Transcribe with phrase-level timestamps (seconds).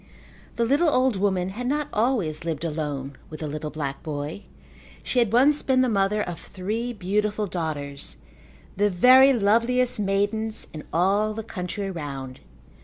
[0.55, 4.41] The little old woman had not always lived alone with the little black boy.
[5.03, 8.17] She had once been the mother of three beautiful daughters,
[8.75, 12.39] the very loveliest maidens in all the country round.